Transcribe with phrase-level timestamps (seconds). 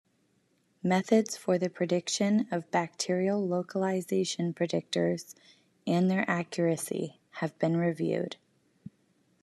[0.81, 5.35] Methods for the prediction of bacterial localization predictors,
[5.85, 8.37] and their accuracy, have been reviewed.